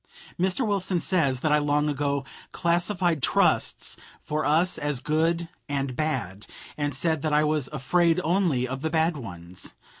[0.39, 0.65] Mr.
[0.65, 6.95] Wilson says that I long ago "classified trusts for us as good and bad," and
[6.95, 9.75] said that I was "afraid only of the bad ones."